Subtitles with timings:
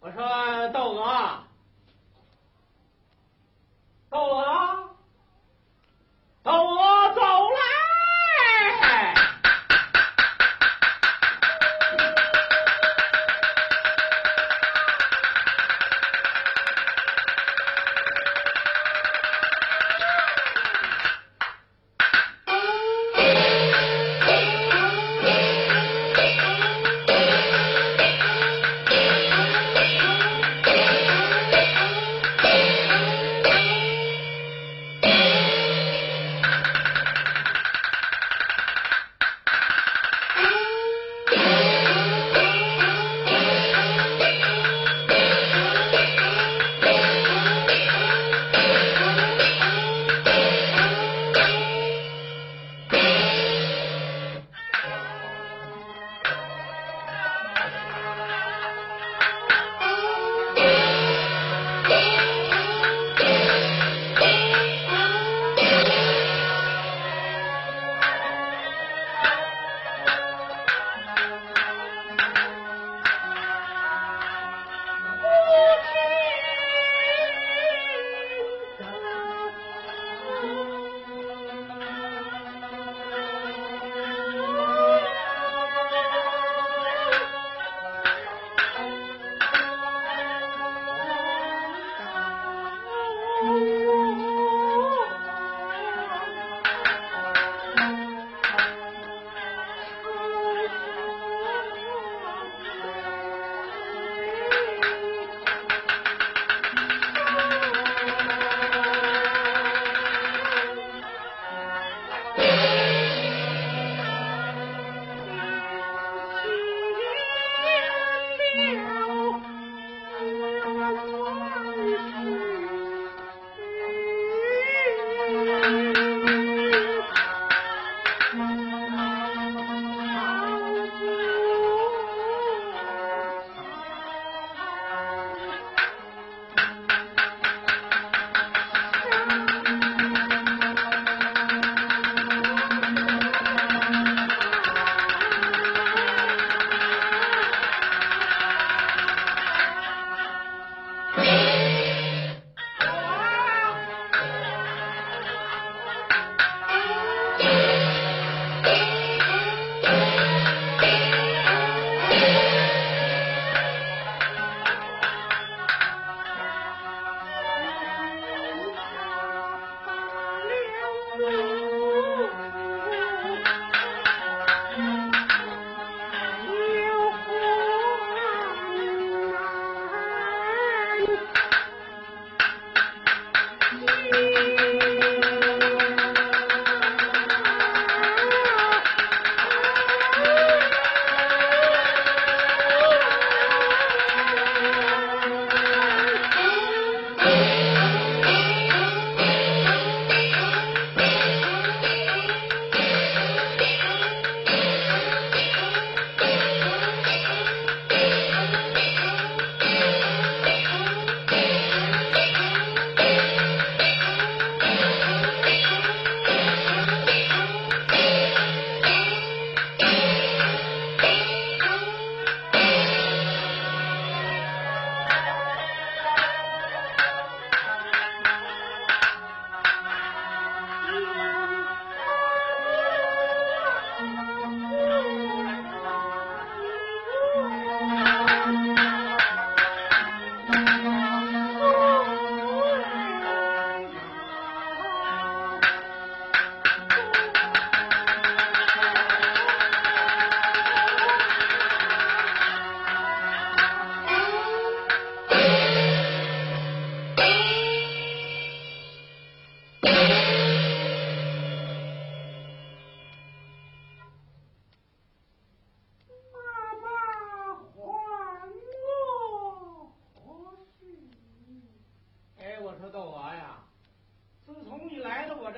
[0.00, 0.22] 我说
[0.68, 1.47] 道哥，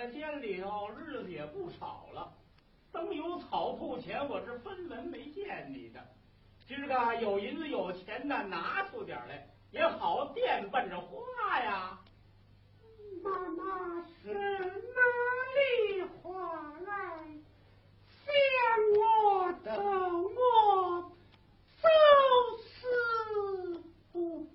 [0.01, 2.33] 在监里头日子也不少了。
[2.91, 6.01] 等有草铺钱我是分文没见你的。
[6.67, 12.01] 今儿个有银子有钱的拿出点来也好垫奔着花呀
[13.23, 15.03] 妈妈是哪
[15.59, 17.19] 里话来？
[18.25, 18.33] 想
[18.97, 21.13] 我等我，
[21.83, 21.87] 就
[22.63, 22.79] 是
[24.13, 24.47] 不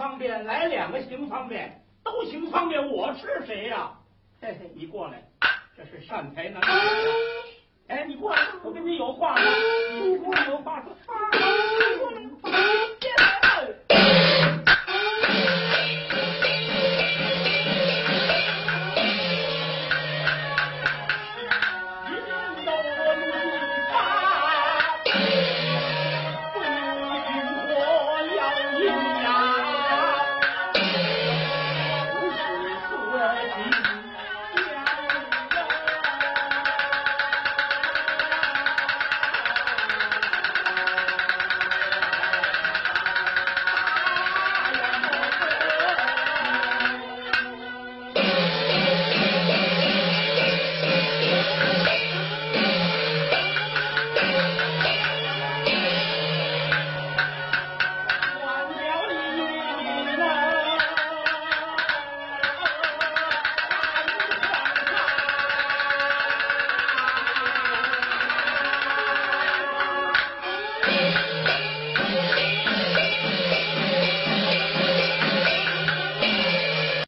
[0.00, 3.92] 方便，来两个行方便，都行方便，我是谁呀？
[4.40, 5.22] 嘿嘿，你过来，
[5.76, 6.62] 这是善财难
[7.88, 9.44] 哎，你过来，我跟你有话说，
[10.02, 10.96] 你跟我有话说。
[11.98, 12.89] 过来。